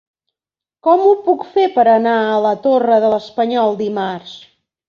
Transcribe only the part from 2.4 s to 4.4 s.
la Torre de l'Espanyol dimarts?